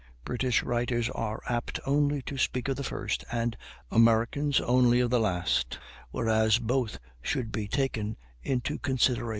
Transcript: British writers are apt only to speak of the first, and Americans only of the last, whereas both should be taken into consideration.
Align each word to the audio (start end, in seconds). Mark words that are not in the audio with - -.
British 0.25 0.63
writers 0.63 1.11
are 1.11 1.43
apt 1.47 1.79
only 1.85 2.23
to 2.23 2.35
speak 2.35 2.67
of 2.67 2.75
the 2.75 2.83
first, 2.83 3.23
and 3.31 3.55
Americans 3.91 4.59
only 4.59 4.99
of 4.99 5.11
the 5.11 5.19
last, 5.19 5.77
whereas 6.09 6.57
both 6.57 6.97
should 7.21 7.51
be 7.51 7.67
taken 7.67 8.17
into 8.41 8.79
consideration. 8.79 9.29